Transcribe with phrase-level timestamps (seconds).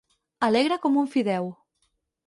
[0.47, 1.55] Alegre com un fideu.